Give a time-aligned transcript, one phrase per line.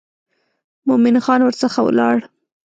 [0.87, 2.17] مومن خان ورڅخه ولاړ.